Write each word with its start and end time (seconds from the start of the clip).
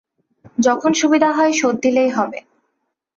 যখন 0.57 0.91
সুবিধা 0.93 1.29
হয় 1.31 1.53
শোধ 1.53 1.75
দিলেই 1.83 2.09
হইবে। 2.09 2.39